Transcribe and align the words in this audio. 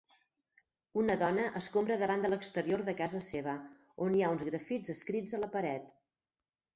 Una 1.01 1.15
dona 1.23 1.43
escombra 1.59 1.97
davant 2.03 2.23
de 2.25 2.31
l'exterior 2.31 2.81
de 2.87 2.95
casa 3.01 3.21
seva 3.25 3.53
on 4.07 4.15
hi 4.15 4.23
ha 4.23 4.31
uns 4.37 4.47
grafits 4.49 4.95
escrits 4.95 5.37
a 5.39 5.41
la 5.45 5.51
partet. 5.57 5.93